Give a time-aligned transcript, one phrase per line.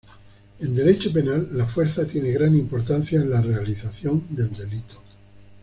[0.57, 4.95] En Derecho penal la fuerza tiene gran importancia en la realización del delito.